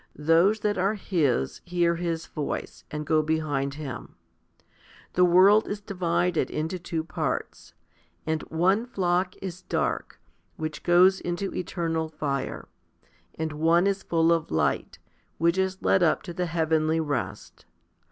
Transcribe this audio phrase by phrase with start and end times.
[0.17, 4.15] Those that are His hear His voice, and go behind Him.
[5.13, 7.75] The world is divided into two parts,
[8.25, 10.19] and one flock is dark,
[10.57, 12.67] which goes into eternal fire,
[13.35, 14.97] and one is full of light,
[15.37, 17.67] which is led up to the heavenly rest.